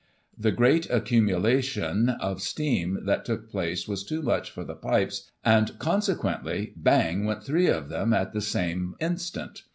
The 0.35 0.51
great 0.51 0.89
accumulation 0.89 2.09
of 2.09 2.41
steam 2.41 3.01
that 3.05 3.23
took 3.23 3.51
place 3.51 3.87
was 3.87 4.03
too 4.03 4.23
much 4.23 4.49
for 4.49 4.63
the 4.63 4.73
pipes; 4.73 5.29
and, 5.45 5.77
consequently, 5.77 6.73
bang 6.75 7.23
went 7.23 7.43
three 7.43 7.67
of 7.67 7.89
them, 7.89 8.11
at 8.11 8.33
the 8.33 8.41
same 8.41 8.95
instant. 8.99 9.61